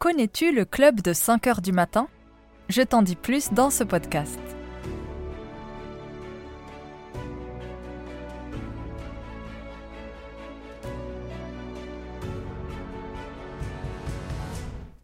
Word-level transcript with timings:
Connais-tu 0.00 0.50
le 0.50 0.64
club 0.64 1.02
de 1.02 1.12
5 1.12 1.46
heures 1.46 1.60
du 1.60 1.72
matin? 1.72 2.08
Je 2.70 2.80
t'en 2.80 3.02
dis 3.02 3.16
plus 3.16 3.52
dans 3.52 3.68
ce 3.68 3.84
podcast. 3.84 4.40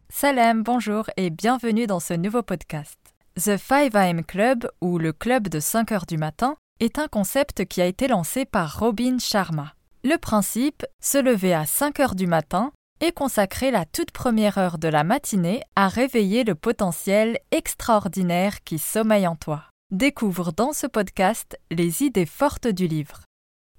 Salam, 0.09 0.63
bonjour 0.63 1.05
et 1.15 1.29
bienvenue 1.29 1.85
dans 1.85 1.99
ce 1.99 2.15
nouveau 2.15 2.41
podcast. 2.41 2.97
The 3.35 3.57
5 3.57 3.93
AM 3.93 4.23
Club, 4.23 4.67
ou 4.81 4.97
le 4.97 5.13
club 5.13 5.47
de 5.47 5.59
5 5.59 5.91
heures 5.91 6.07
du 6.07 6.17
matin, 6.17 6.55
est 6.79 6.97
un 6.97 7.07
concept 7.07 7.65
qui 7.65 7.83
a 7.83 7.85
été 7.85 8.07
lancé 8.07 8.45
par 8.45 8.79
Robin 8.79 9.19
Sharma. 9.19 9.75
Le 10.03 10.17
principe, 10.17 10.87
se 10.99 11.19
lever 11.19 11.53
à 11.53 11.67
5 11.67 11.99
heures 11.99 12.15
du 12.15 12.25
matin 12.25 12.71
et 13.01 13.11
consacrer 13.11 13.71
la 13.71 13.85
toute 13.85 14.11
première 14.11 14.57
heure 14.57 14.77
de 14.77 14.87
la 14.87 15.03
matinée 15.03 15.61
à 15.75 15.87
réveiller 15.87 16.43
le 16.43 16.55
potentiel 16.55 17.39
extraordinaire 17.51 18.63
qui 18.63 18.79
sommeille 18.79 19.27
en 19.27 19.35
toi. 19.35 19.63
Découvre 19.91 20.51
dans 20.51 20.73
ce 20.73 20.87
podcast 20.87 21.57
les 21.71 22.03
idées 22.03 22.25
fortes 22.25 22.67
du 22.67 22.87
livre. 22.87 23.21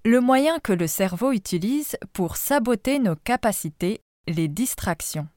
Le 0.05 0.21
moyen 0.21 0.59
que 0.59 0.73
le 0.73 0.87
cerveau 0.87 1.31
utilise 1.33 1.97
pour 2.13 2.37
saboter 2.37 2.99
nos 2.99 3.15
capacités, 3.15 3.99
les 4.27 4.47
distractions. 4.47 5.27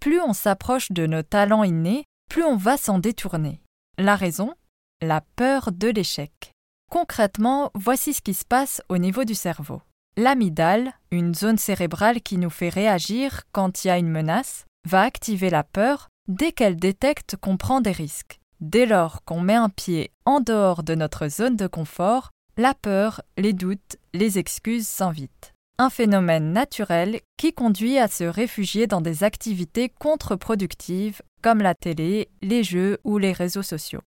Plus 0.00 0.20
on 0.20 0.32
s'approche 0.32 0.92
de 0.92 1.06
nos 1.06 1.22
talents 1.22 1.64
innés, 1.64 2.04
plus 2.28 2.42
on 2.42 2.56
va 2.56 2.76
s'en 2.76 2.98
détourner. 2.98 3.60
La 3.98 4.16
raison? 4.16 4.54
La 5.00 5.20
peur 5.36 5.72
de 5.72 5.88
l'échec. 5.88 6.52
Concrètement, 6.90 7.70
voici 7.74 8.12
ce 8.12 8.20
qui 8.20 8.34
se 8.34 8.44
passe 8.44 8.82
au 8.88 8.98
niveau 8.98 9.24
du 9.24 9.34
cerveau. 9.34 9.80
L'amygdale, 10.16 10.92
une 11.12 11.34
zone 11.34 11.56
cérébrale 11.56 12.20
qui 12.20 12.36
nous 12.36 12.50
fait 12.50 12.68
réagir 12.68 13.42
quand 13.52 13.84
il 13.84 13.88
y 13.88 13.90
a 13.90 13.98
une 13.98 14.10
menace, 14.10 14.64
va 14.88 15.02
activer 15.02 15.50
la 15.50 15.62
peur 15.62 16.08
dès 16.28 16.52
qu'elle 16.52 16.76
détecte 16.76 17.36
qu'on 17.36 17.56
prend 17.56 17.80
des 17.80 17.92
risques. 17.92 18.40
Dès 18.60 18.86
lors 18.86 19.24
qu'on 19.24 19.40
met 19.40 19.54
un 19.54 19.68
pied 19.68 20.10
en 20.24 20.40
dehors 20.40 20.82
de 20.82 20.94
notre 20.94 21.28
zone 21.28 21.56
de 21.56 21.66
confort, 21.66 22.30
la 22.56 22.74
peur, 22.74 23.22
les 23.38 23.52
doutes, 23.52 23.96
les 24.12 24.38
excuses 24.38 24.86
s'invitent. 24.86 25.54
Un 25.78 25.90
phénomène 25.90 26.52
naturel 26.52 27.20
qui 27.38 27.54
conduit 27.54 27.96
à 27.96 28.08
se 28.08 28.24
réfugier 28.24 28.86
dans 28.86 29.00
des 29.00 29.24
activités 29.24 29.88
contre-productives 29.88 31.22
comme 31.40 31.62
la 31.62 31.74
télé, 31.74 32.28
les 32.42 32.64
jeux 32.64 32.98
ou 33.04 33.16
les 33.16 33.32
réseaux 33.32 33.62
sociaux. 33.62 34.02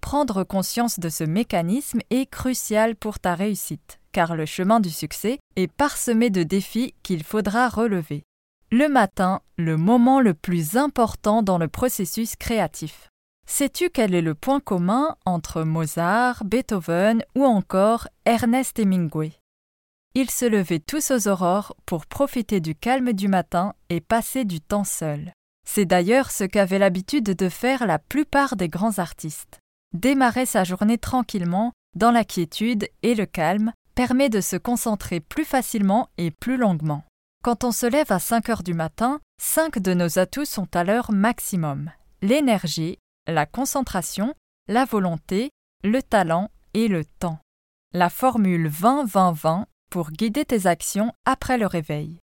Prendre 0.00 0.42
conscience 0.42 0.98
de 0.98 1.08
ce 1.08 1.22
mécanisme 1.22 2.00
est 2.10 2.26
crucial 2.26 2.96
pour 2.96 3.20
ta 3.20 3.36
réussite 3.36 4.00
car 4.12 4.36
le 4.36 4.46
chemin 4.46 4.80
du 4.80 4.90
succès 4.90 5.38
est 5.56 5.70
parsemé 5.70 6.30
de 6.30 6.42
défis 6.42 6.94
qu'il 7.02 7.24
faudra 7.24 7.68
relever. 7.68 8.22
Le 8.70 8.88
matin, 8.88 9.40
le 9.58 9.76
moment 9.76 10.20
le 10.20 10.34
plus 10.34 10.76
important 10.76 11.42
dans 11.42 11.58
le 11.58 11.68
processus 11.68 12.36
créatif. 12.36 13.08
Sais-tu 13.46 13.90
quel 13.90 14.14
est 14.14 14.22
le 14.22 14.34
point 14.34 14.60
commun 14.60 15.16
entre 15.26 15.62
Mozart, 15.62 16.44
Beethoven 16.44 17.22
ou 17.34 17.44
encore 17.44 18.08
Ernest 18.24 18.78
Hemingway? 18.78 19.32
Ils 20.14 20.30
se 20.30 20.44
levaient 20.44 20.78
tous 20.78 21.10
aux 21.10 21.28
aurores 21.28 21.74
pour 21.86 22.06
profiter 22.06 22.60
du 22.60 22.74
calme 22.74 23.12
du 23.12 23.28
matin 23.28 23.74
et 23.88 24.00
passer 24.00 24.44
du 24.44 24.60
temps 24.60 24.84
seuls. 24.84 25.32
C'est 25.66 25.84
d'ailleurs 25.84 26.30
ce 26.30 26.44
qu'avaient 26.44 26.78
l'habitude 26.78 27.24
de 27.24 27.48
faire 27.48 27.86
la 27.86 27.98
plupart 27.98 28.56
des 28.56 28.68
grands 28.68 28.98
artistes. 28.98 29.58
Démarrer 29.94 30.46
sa 30.46 30.64
journée 30.64 30.98
tranquillement, 30.98 31.72
dans 31.94 32.10
la 32.10 32.24
quiétude 32.24 32.88
et 33.02 33.14
le 33.14 33.26
calme, 33.26 33.72
permet 33.94 34.28
de 34.28 34.40
se 34.40 34.56
concentrer 34.56 35.20
plus 35.20 35.44
facilement 35.44 36.08
et 36.18 36.30
plus 36.30 36.56
longuement. 36.56 37.04
Quand 37.42 37.64
on 37.64 37.72
se 37.72 37.86
lève 37.86 38.12
à 38.12 38.18
5 38.18 38.48
heures 38.48 38.62
du 38.62 38.74
matin, 38.74 39.20
cinq 39.40 39.78
de 39.78 39.94
nos 39.94 40.18
atouts 40.18 40.44
sont 40.44 40.68
à 40.76 40.84
l'heure 40.84 41.10
maximum 41.10 41.90
l'énergie, 42.22 42.98
la 43.26 43.46
concentration, 43.46 44.34
la 44.68 44.84
volonté, 44.84 45.50
le 45.82 46.02
talent 46.02 46.50
et 46.72 46.88
le 46.88 47.04
temps. 47.04 47.40
La 47.92 48.08
formule 48.08 48.70
20-20-20 48.70 49.64
pour 49.90 50.10
guider 50.10 50.44
tes 50.44 50.66
actions 50.66 51.12
après 51.26 51.58
le 51.58 51.66
réveil. 51.66 52.20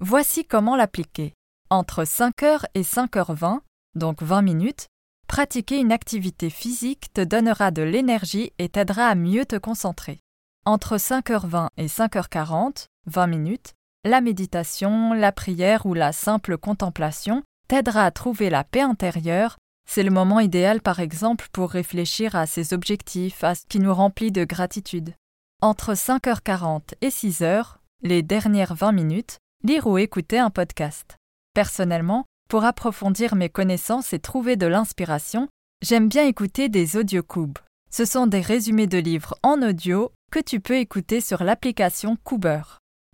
Voici 0.00 0.44
comment 0.44 0.74
l'appliquer. 0.74 1.34
Entre 1.70 2.02
5h 2.04 2.64
et 2.74 2.82
5h20, 2.82 3.60
donc 3.94 4.22
20 4.22 4.42
minutes, 4.42 4.86
pratiquer 5.28 5.78
une 5.78 5.92
activité 5.92 6.50
physique 6.50 7.12
te 7.12 7.20
donnera 7.20 7.70
de 7.70 7.82
l'énergie 7.82 8.52
et 8.58 8.68
t'aidera 8.68 9.06
à 9.06 9.14
mieux 9.14 9.46
te 9.46 9.56
concentrer. 9.56 10.18
Entre 10.64 10.96
5h20 10.96 11.70
et 11.76 11.86
5h40, 11.86 12.86
20 13.06 13.26
minutes, 13.26 13.72
la 14.04 14.20
méditation, 14.20 15.12
la 15.12 15.32
prière 15.32 15.86
ou 15.86 15.94
la 15.94 16.12
simple 16.12 16.56
contemplation 16.56 17.42
t'aidera 17.66 18.04
à 18.04 18.12
trouver 18.12 18.48
la 18.48 18.62
paix 18.62 18.82
intérieure. 18.82 19.56
C'est 19.88 20.04
le 20.04 20.12
moment 20.12 20.38
idéal 20.38 20.80
par 20.80 21.00
exemple 21.00 21.48
pour 21.50 21.70
réfléchir 21.70 22.36
à 22.36 22.46
ses 22.46 22.74
objectifs, 22.74 23.42
à 23.42 23.56
ce 23.56 23.66
qui 23.68 23.80
nous 23.80 23.92
remplit 23.92 24.30
de 24.30 24.44
gratitude. 24.44 25.14
Entre 25.62 25.94
5h40 25.94 26.94
et 27.00 27.08
6h, 27.08 27.78
les 28.02 28.22
dernières 28.22 28.76
20 28.76 28.92
minutes, 28.92 29.38
lire 29.64 29.88
ou 29.88 29.98
écouter 29.98 30.38
un 30.38 30.50
podcast. 30.50 31.16
Personnellement, 31.54 32.24
pour 32.48 32.64
approfondir 32.64 33.34
mes 33.34 33.48
connaissances 33.48 34.12
et 34.12 34.20
trouver 34.20 34.54
de 34.54 34.66
l'inspiration, 34.66 35.48
j'aime 35.82 36.08
bien 36.08 36.24
écouter 36.24 36.68
des 36.68 36.96
audiocubes. 36.96 37.58
Ce 37.90 38.04
sont 38.04 38.28
des 38.28 38.40
résumés 38.40 38.86
de 38.86 38.98
livres 38.98 39.34
en 39.42 39.60
audio 39.60 40.12
que 40.32 40.40
tu 40.40 40.60
peux 40.60 40.78
écouter 40.78 41.20
sur 41.20 41.44
l'application 41.44 42.16
Cooper. 42.24 42.62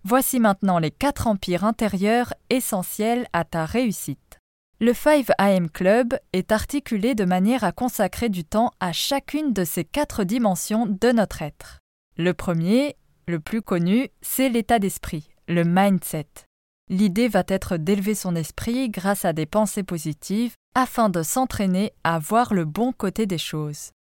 Voici 0.05 0.39
maintenant 0.39 0.79
les 0.79 0.89
quatre 0.89 1.27
empires 1.27 1.65
intérieurs 1.65 2.33
essentiels 2.49 3.27
à 3.33 3.43
ta 3.43 3.65
réussite. 3.65 4.39
Le 4.79 4.93
5 4.93 5.25
AM 5.37 5.69
Club 5.69 6.17
est 6.31 6.53
articulé 6.53 7.15
de 7.15 7.25
manière 7.25 7.65
à 7.65 7.73
consacrer 7.73 8.29
du 8.29 8.45
temps 8.45 8.71
à 8.79 8.93
chacune 8.93 9.51
de 9.51 9.65
ces 9.65 9.83
quatre 9.83 10.23
dimensions 10.23 10.85
de 10.85 11.11
notre 11.11 11.41
être. 11.41 11.79
Le 12.15 12.33
premier, 12.33 12.95
le 13.27 13.41
plus 13.41 13.61
connu, 13.61 14.07
c'est 14.21 14.47
l'état 14.47 14.79
d'esprit, 14.79 15.27
le 15.49 15.65
mindset. 15.65 16.29
L'idée 16.87 17.27
va 17.27 17.43
être 17.49 17.75
d'élever 17.75 18.15
son 18.15 18.33
esprit 18.33 18.89
grâce 18.89 19.25
à 19.25 19.33
des 19.33 19.45
pensées 19.45 19.83
positives 19.83 20.53
afin 20.73 21.09
de 21.09 21.21
s'entraîner 21.21 21.91
à 22.05 22.17
voir 22.17 22.53
le 22.53 22.63
bon 22.63 22.93
côté 22.93 23.25
des 23.25 23.37
choses. 23.37 23.91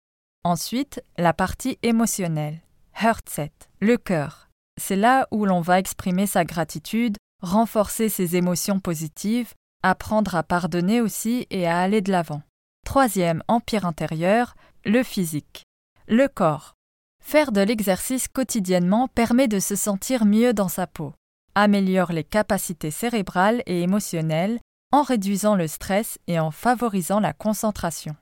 Ensuite, 0.45 1.03
la 1.17 1.33
partie 1.33 1.81
émotionnelle. 1.83 2.61
Heartset, 3.00 3.53
le 3.81 3.97
cœur. 3.97 4.48
C'est 4.76 4.97
là 4.97 5.28
où 5.31 5.44
l'on 5.44 5.60
va 5.60 5.78
exprimer 5.78 6.26
sa 6.26 6.44
gratitude, 6.44 7.16
renforcer 7.42 8.09
ses 8.09 8.34
émotions 8.34 8.81
positives, 8.81 9.53
apprendre 9.84 10.34
à 10.34 10.42
pardonner 10.42 11.00
aussi 11.00 11.47
et 11.50 11.69
à 11.69 11.78
aller 11.78 12.00
de 12.00 12.10
l'avant. 12.10 12.42
Troisième 12.84 13.44
empire 13.47 13.86
intérieur, 13.86 14.56
le 14.84 15.04
physique. 15.04 15.62
Le 16.09 16.26
corps. 16.26 16.75
Faire 17.22 17.53
de 17.53 17.60
l'exercice 17.60 18.26
quotidiennement 18.26 19.06
permet 19.06 19.47
de 19.47 19.60
se 19.60 19.76
sentir 19.76 20.25
mieux 20.25 20.53
dans 20.53 20.69
sa 20.69 20.88
peau, 20.88 21.12
améliore 21.54 22.10
les 22.10 22.25
capacités 22.25 22.91
cérébrales 22.91 23.62
et 23.66 23.82
émotionnelles 23.82 24.59
en 24.91 25.03
réduisant 25.03 25.54
le 25.54 25.69
stress 25.69 26.19
et 26.26 26.41
en 26.41 26.50
favorisant 26.50 27.20
la 27.20 27.32
concentration. 27.32 28.16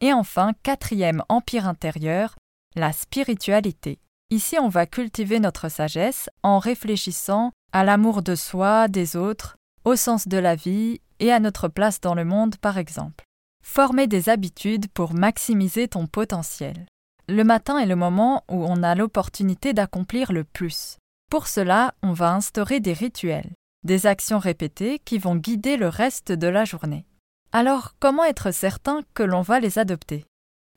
Et 0.00 0.12
enfin, 0.12 0.52
quatrième 0.62 1.24
empire 1.28 1.66
intérieur, 1.66 2.36
la 2.76 2.92
spiritualité. 2.92 3.98
Ici, 4.32 4.56
on 4.60 4.68
va 4.68 4.86
cultiver 4.86 5.40
notre 5.40 5.68
sagesse 5.68 6.30
en 6.44 6.60
réfléchissant 6.60 7.50
à 7.72 7.82
l'amour 7.82 8.22
de 8.22 8.36
soi, 8.36 8.86
des 8.86 9.16
autres, 9.16 9.56
au 9.84 9.96
sens 9.96 10.28
de 10.28 10.38
la 10.38 10.54
vie 10.54 11.00
et 11.18 11.32
à 11.32 11.40
notre 11.40 11.66
place 11.66 12.00
dans 12.00 12.14
le 12.14 12.24
monde, 12.24 12.56
par 12.56 12.78
exemple. 12.78 13.24
Former 13.64 14.06
des 14.06 14.28
habitudes 14.28 14.86
pour 14.92 15.14
maximiser 15.14 15.88
ton 15.88 16.06
potentiel. 16.06 16.86
Le 17.28 17.42
matin 17.42 17.78
est 17.78 17.86
le 17.86 17.96
moment 17.96 18.44
où 18.48 18.64
on 18.64 18.84
a 18.84 18.94
l'opportunité 18.94 19.72
d'accomplir 19.72 20.32
le 20.32 20.44
plus. 20.44 20.98
Pour 21.28 21.48
cela, 21.48 21.94
on 22.02 22.12
va 22.12 22.32
instaurer 22.32 22.78
des 22.78 22.92
rituels, 22.92 23.50
des 23.84 24.06
actions 24.06 24.38
répétées 24.38 25.00
qui 25.00 25.18
vont 25.18 25.36
guider 25.36 25.76
le 25.76 25.88
reste 25.88 26.30
de 26.30 26.46
la 26.46 26.64
journée. 26.64 27.04
Alors, 27.50 27.94
comment 27.98 28.24
être 28.24 28.52
certain 28.52 29.00
que 29.12 29.24
l'on 29.24 29.42
va 29.42 29.58
les 29.58 29.80
adopter? 29.80 30.24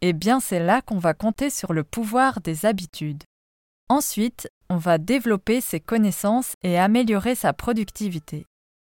Eh 0.02 0.14
bien, 0.14 0.40
c'est 0.40 0.60
là 0.60 0.82
qu'on 0.82 0.98
va 0.98 1.14
compter 1.14 1.52
sur 1.52 1.72
le 1.72 1.84
pouvoir 1.84 2.42
des 2.42 2.66
habitudes. 2.66 3.24
Ensuite, 3.94 4.50
on 4.72 4.78
va 4.78 4.98
développer 4.98 5.62
ses 5.62 5.80
connaissances 5.80 6.56
et 6.64 6.80
améliorer 6.80 7.36
sa 7.36 7.54
productivité. 7.54 8.48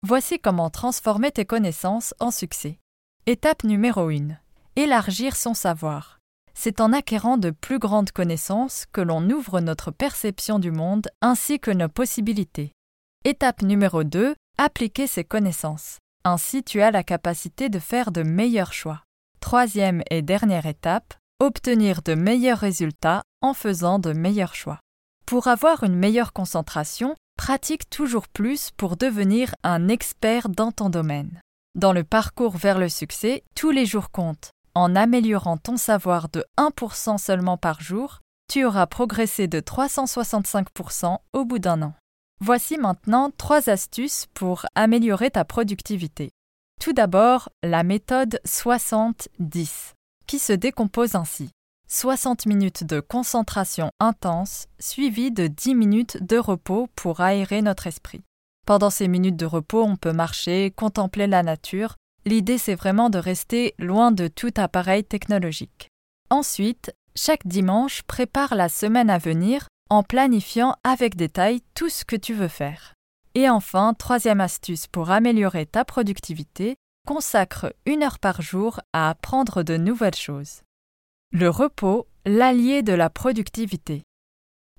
Voici 0.04 0.40
comment 0.40 0.70
transformer 0.70 1.30
tes 1.30 1.44
connaissances 1.44 2.14
en 2.18 2.32
succès. 2.32 2.80
Étape 3.26 3.62
numéro 3.62 4.08
1. 4.08 4.30
Élargir 4.74 5.36
son 5.36 5.54
savoir. 5.54 6.18
C'est 6.52 6.80
en 6.80 6.92
acquérant 6.92 7.36
de 7.36 7.50
plus 7.50 7.78
grandes 7.78 8.10
connaissances 8.10 8.86
que 8.92 9.00
l'on 9.00 9.30
ouvre 9.30 9.60
notre 9.60 9.92
perception 9.92 10.58
du 10.58 10.72
monde 10.72 11.06
ainsi 11.20 11.60
que 11.60 11.70
nos 11.70 11.88
possibilités. 11.88 12.72
Étape 13.24 13.62
numéro 13.62 14.02
2. 14.02 14.34
Appliquer 14.58 15.06
ses 15.06 15.22
connaissances. 15.22 15.98
Ainsi 16.24 16.64
tu 16.64 16.82
as 16.82 16.90
la 16.90 17.04
capacité 17.04 17.68
de 17.68 17.78
faire 17.78 18.10
de 18.10 18.24
meilleurs 18.24 18.72
choix. 18.72 19.04
Troisième 19.38 20.02
et 20.10 20.22
dernière 20.22 20.66
étape, 20.66 21.14
obtenir 21.38 22.02
de 22.02 22.14
meilleurs 22.14 22.58
résultats 22.58 23.22
en 23.42 23.54
faisant 23.54 24.00
de 24.00 24.12
meilleurs 24.12 24.56
choix. 24.56 24.80
Pour 25.28 25.46
avoir 25.46 25.84
une 25.84 25.94
meilleure 25.94 26.32
concentration, 26.32 27.14
pratique 27.36 27.90
toujours 27.90 28.28
plus 28.28 28.70
pour 28.78 28.96
devenir 28.96 29.54
un 29.62 29.88
expert 29.88 30.48
dans 30.48 30.72
ton 30.72 30.88
domaine. 30.88 31.42
Dans 31.74 31.92
le 31.92 32.02
parcours 32.02 32.56
vers 32.56 32.78
le 32.78 32.88
succès, 32.88 33.42
tous 33.54 33.70
les 33.70 33.84
jours 33.84 34.10
comptent. 34.10 34.52
En 34.74 34.96
améliorant 34.96 35.58
ton 35.58 35.76
savoir 35.76 36.30
de 36.30 36.46
1% 36.56 37.18
seulement 37.18 37.58
par 37.58 37.82
jour, 37.82 38.20
tu 38.50 38.64
auras 38.64 38.86
progressé 38.86 39.48
de 39.48 39.60
365% 39.60 41.18
au 41.34 41.44
bout 41.44 41.58
d'un 41.58 41.82
an. 41.82 41.92
Voici 42.40 42.78
maintenant 42.78 43.30
trois 43.30 43.68
astuces 43.68 44.28
pour 44.32 44.64
améliorer 44.74 45.30
ta 45.30 45.44
productivité. 45.44 46.30
Tout 46.80 46.94
d'abord, 46.94 47.50
la 47.62 47.82
méthode 47.82 48.40
60-10, 48.46 49.92
qui 50.26 50.38
se 50.38 50.54
décompose 50.54 51.16
ainsi. 51.16 51.50
60 51.90 52.44
minutes 52.44 52.84
de 52.84 53.00
concentration 53.00 53.90
intense 53.98 54.66
suivies 54.78 55.30
de 55.30 55.46
10 55.46 55.74
minutes 55.74 56.18
de 56.22 56.36
repos 56.36 56.86
pour 56.94 57.22
aérer 57.22 57.62
notre 57.62 57.86
esprit. 57.86 58.20
Pendant 58.66 58.90
ces 58.90 59.08
minutes 59.08 59.36
de 59.36 59.46
repos, 59.46 59.82
on 59.84 59.96
peut 59.96 60.12
marcher, 60.12 60.70
contempler 60.70 61.26
la 61.26 61.42
nature. 61.42 61.94
L'idée, 62.26 62.58
c'est 62.58 62.74
vraiment 62.74 63.08
de 63.08 63.16
rester 63.16 63.74
loin 63.78 64.12
de 64.12 64.28
tout 64.28 64.52
appareil 64.58 65.02
technologique. 65.02 65.88
Ensuite, 66.28 66.92
chaque 67.16 67.46
dimanche, 67.46 68.02
prépare 68.02 68.54
la 68.54 68.68
semaine 68.68 69.08
à 69.08 69.16
venir 69.16 69.68
en 69.88 70.02
planifiant 70.02 70.76
avec 70.84 71.16
détail 71.16 71.62
tout 71.74 71.88
ce 71.88 72.04
que 72.04 72.16
tu 72.16 72.34
veux 72.34 72.48
faire. 72.48 72.92
Et 73.34 73.48
enfin, 73.48 73.94
troisième 73.94 74.42
astuce 74.42 74.86
pour 74.88 75.10
améliorer 75.10 75.64
ta 75.64 75.86
productivité, 75.86 76.76
consacre 77.06 77.74
une 77.86 78.02
heure 78.02 78.18
par 78.18 78.42
jour 78.42 78.80
à 78.92 79.08
apprendre 79.08 79.62
de 79.62 79.78
nouvelles 79.78 80.14
choses. 80.14 80.60
Le 81.30 81.50
repos, 81.50 82.08
l'allié 82.24 82.82
de 82.82 82.94
la 82.94 83.10
productivité. 83.10 84.02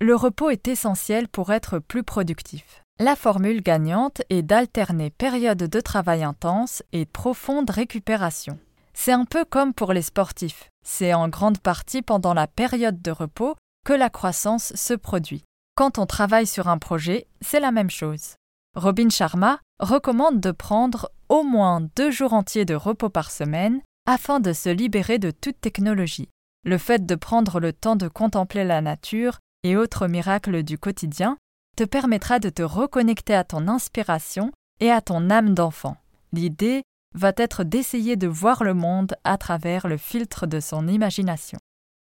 Le 0.01 0.15
repos 0.15 0.49
est 0.49 0.67
essentiel 0.67 1.27
pour 1.27 1.51
être 1.53 1.77
plus 1.77 2.03
productif. 2.03 2.83
La 2.99 3.15
formule 3.15 3.61
gagnante 3.61 4.23
est 4.31 4.41
d'alterner 4.41 5.11
période 5.11 5.59
de 5.59 5.79
travail 5.79 6.23
intense 6.23 6.81
et 6.91 7.05
profonde 7.05 7.69
récupération. 7.69 8.57
C'est 8.95 9.11
un 9.11 9.25
peu 9.25 9.45
comme 9.45 9.75
pour 9.75 9.93
les 9.93 10.01
sportifs. 10.01 10.69
C'est 10.83 11.13
en 11.13 11.29
grande 11.29 11.59
partie 11.59 12.01
pendant 12.01 12.33
la 12.33 12.47
période 12.47 12.99
de 12.99 13.11
repos 13.11 13.55
que 13.85 13.93
la 13.93 14.09
croissance 14.09 14.73
se 14.75 14.95
produit. 14.95 15.43
Quand 15.75 15.99
on 15.99 16.07
travaille 16.07 16.47
sur 16.47 16.67
un 16.67 16.79
projet, 16.79 17.27
c'est 17.41 17.59
la 17.59 17.71
même 17.71 17.91
chose. 17.91 18.35
Robin 18.75 19.09
Sharma 19.09 19.59
recommande 19.79 20.41
de 20.41 20.51
prendre 20.51 21.11
au 21.29 21.43
moins 21.43 21.79
deux 21.95 22.09
jours 22.09 22.33
entiers 22.33 22.65
de 22.65 22.75
repos 22.75 23.09
par 23.09 23.29
semaine 23.29 23.81
afin 24.07 24.39
de 24.39 24.51
se 24.51 24.69
libérer 24.69 25.19
de 25.19 25.29
toute 25.29 25.61
technologie. 25.61 26.27
Le 26.65 26.77
fait 26.77 27.05
de 27.05 27.15
prendre 27.15 27.59
le 27.59 27.73
temps 27.73 27.95
de 27.95 28.07
contempler 28.07 28.63
la 28.63 28.81
nature 28.81 29.39
et 29.63 29.77
autres 29.77 30.07
miracles 30.07 30.63
du 30.63 30.77
quotidien 30.77 31.37
te 31.77 31.83
permettra 31.83 32.39
de 32.39 32.49
te 32.49 32.61
reconnecter 32.61 33.33
à 33.33 33.43
ton 33.43 33.67
inspiration 33.67 34.51
et 34.79 34.91
à 34.91 35.01
ton 35.01 35.29
âme 35.29 35.53
d'enfant. 35.53 35.97
L'idée 36.33 36.83
va 37.15 37.31
être 37.37 37.63
d'essayer 37.63 38.15
de 38.15 38.27
voir 38.27 38.63
le 38.63 38.73
monde 38.73 39.15
à 39.23 39.37
travers 39.37 39.87
le 39.87 39.97
filtre 39.97 40.45
de 40.47 40.59
son 40.59 40.87
imagination. 40.87 41.59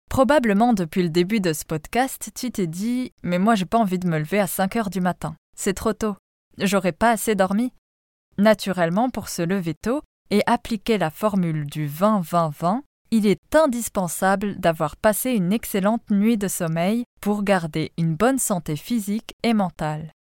Probablement 0.10 0.74
depuis 0.74 1.04
le 1.04 1.10
début 1.10 1.42
de 1.42 1.54
ce 1.54 1.66
podcast, 1.66 2.32
tu 2.34 2.52
t'es 2.52 2.68
dit 2.68 3.12
Mais 3.24 3.40
moi 3.40 3.56
j'ai 3.56 3.66
pas 3.66 3.78
envie 3.78 4.00
de 4.00 4.08
me 4.08 4.18
lever 4.18 4.40
à 4.40 4.48
5 4.48 4.76
heures 4.78 4.90
du 4.90 5.02
matin. 5.02 5.36
C'est 5.56 5.74
trop 5.74 5.94
tôt. 5.94 6.16
J'aurais 6.58 6.94
pas 6.94 7.12
assez 7.12 7.36
dormi. 7.36 7.74
Naturellement, 8.38 9.10
pour 9.10 9.30
se 9.30 9.42
lever 9.42 9.74
tôt 9.74 10.02
et 10.30 10.42
appliquer 10.46 10.98
la 10.98 11.10
formule 11.10 11.66
du 11.66 11.88
20-20-20, 11.88 12.82
il 13.12 13.26
est 13.26 13.56
indispensable 13.56 14.60
d'avoir 14.60 14.96
passé 14.96 15.32
une 15.32 15.54
excellente 15.54 16.10
nuit 16.10 16.38
de 16.38 16.48
sommeil 16.48 17.04
pour 17.22 17.44
garder 17.44 17.92
une 17.98 18.16
bonne 18.16 18.40
santé 18.40 18.76
physique 18.76 19.36
et 19.44 19.54
mentale. 19.54 20.12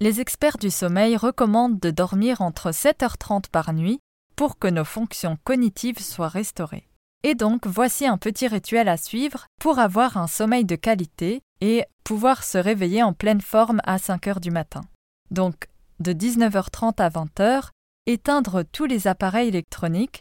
Les 0.00 0.20
experts 0.20 0.58
du 0.58 0.70
sommeil 0.70 1.16
recommandent 1.16 1.80
de 1.80 1.90
dormir 1.90 2.42
entre 2.42 2.70
7h30 2.70 3.48
par 3.50 3.72
nuit 3.72 3.98
pour 4.36 4.58
que 4.58 4.68
nos 4.68 4.84
fonctions 4.84 5.38
cognitives 5.44 6.00
soient 6.00 6.28
restaurées. 6.28 6.88
Et 7.22 7.34
donc 7.34 7.66
voici 7.66 8.06
un 8.06 8.18
petit 8.18 8.46
rituel 8.46 8.88
à 8.88 8.96
suivre 8.96 9.46
pour 9.60 9.78
avoir 9.78 10.16
un 10.16 10.26
sommeil 10.26 10.64
de 10.64 10.76
qualité 10.76 11.40
et 11.60 11.84
pouvoir 12.04 12.44
se 12.44 12.58
réveiller 12.58 13.02
en 13.02 13.14
pleine 13.14 13.40
forme 13.40 13.80
à 13.84 13.98
5 13.98 14.26
heures 14.28 14.40
du 14.40 14.50
matin. 14.50 14.82
Donc 15.30 15.66
de 15.98 16.12
19h30 16.12 17.00
à 17.00 17.08
20h, 17.08 17.70
éteindre 18.06 18.62
tous 18.70 18.84
les 18.84 19.06
appareils 19.06 19.48
électroniques 19.48 20.20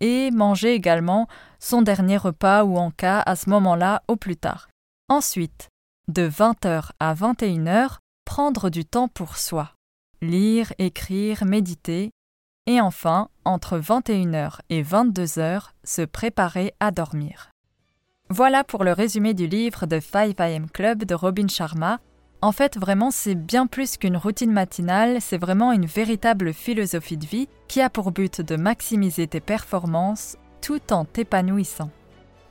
et 0.00 0.30
manger 0.30 0.74
également 0.74 1.26
son 1.58 1.82
dernier 1.82 2.16
repas 2.16 2.64
ou 2.64 2.76
en 2.76 2.90
cas 2.90 3.20
à 3.20 3.36
ce 3.36 3.50
moment-là 3.50 4.02
au 4.08 4.16
plus 4.16 4.36
tard. 4.36 4.68
Ensuite, 5.08 5.68
de 6.08 6.28
20h 6.28 6.90
à 7.00 7.14
21h, 7.14 7.98
prendre 8.24 8.70
du 8.70 8.84
temps 8.84 9.08
pour 9.08 9.36
soi. 9.36 9.72
Lire, 10.20 10.72
écrire, 10.78 11.44
méditer, 11.44 12.10
et 12.66 12.80
enfin, 12.80 13.28
entre 13.44 13.78
21h 13.78 14.58
et 14.70 14.82
22h, 14.82 15.70
se 15.84 16.02
préparer 16.02 16.74
à 16.80 16.90
dormir. 16.90 17.50
Voilà 18.28 18.64
pour 18.64 18.82
le 18.82 18.92
résumé 18.92 19.34
du 19.34 19.46
livre 19.46 19.86
de 19.86 20.00
5am 20.00 20.68
Club 20.70 21.04
de 21.04 21.14
Robin 21.14 21.46
Sharma. 21.46 22.00
En 22.42 22.52
fait, 22.52 22.76
vraiment, 22.76 23.10
c'est 23.10 23.34
bien 23.34 23.66
plus 23.66 23.96
qu'une 23.96 24.16
routine 24.16 24.52
matinale, 24.52 25.20
c'est 25.20 25.38
vraiment 25.38 25.72
une 25.72 25.86
véritable 25.86 26.52
philosophie 26.52 27.16
de 27.16 27.26
vie 27.26 27.48
qui 27.66 27.80
a 27.80 27.90
pour 27.90 28.12
but 28.12 28.40
de 28.40 28.56
maximiser 28.56 29.26
tes 29.26 29.40
performances 29.40 30.36
tout 30.60 30.92
en 30.92 31.04
t'épanouissant. 31.04 31.90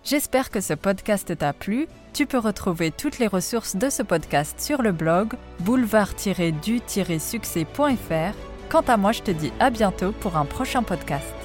J'espère 0.03 0.51
que 0.51 0.61
ce 0.61 0.73
podcast 0.73 1.37
t'a 1.37 1.53
plu. 1.53 1.87
Tu 2.13 2.25
peux 2.25 2.37
retrouver 2.37 2.91
toutes 2.91 3.19
les 3.19 3.27
ressources 3.27 3.75
de 3.75 3.89
ce 3.89 4.03
podcast 4.03 4.59
sur 4.59 4.81
le 4.81 4.91
blog 4.91 5.33
boulevard-du-succès.fr 5.61 8.35
Quant 8.69 8.83
à 8.87 8.97
moi, 8.97 9.11
je 9.11 9.21
te 9.21 9.31
dis 9.31 9.51
à 9.59 9.69
bientôt 9.69 10.11
pour 10.11 10.37
un 10.37 10.45
prochain 10.45 10.83
podcast. 10.83 11.44